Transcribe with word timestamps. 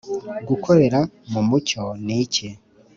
Gukorera 0.47 0.99
mu 1.31 1.41
mucyo 1.49 1.83
ni 2.05 2.15
iki 2.23 2.47